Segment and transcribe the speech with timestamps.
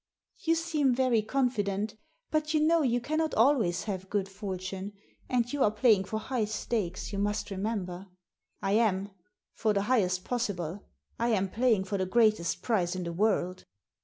[0.39, 1.95] "You seem very confident
[2.31, 4.93] But you know you cannot always have good fortune.
[5.29, 8.07] And you are playing for high stakes, you must remember."
[8.63, 9.11] "I am,
[9.53, 10.87] for the highest possible.
[11.19, 13.65] I am playing for the greatest prize in the world."